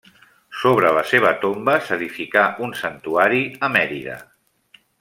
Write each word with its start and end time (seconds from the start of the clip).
Sobre 0.61 0.93
la 0.97 1.03
seva 1.09 1.33
tomba 1.43 1.75
s'edificà 1.89 2.45
un 2.69 2.73
santuari, 2.81 3.43
a 3.69 3.71
Mèrida. 3.77 4.17